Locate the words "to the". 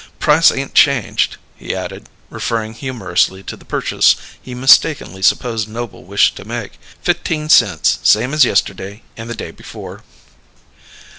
3.43-3.65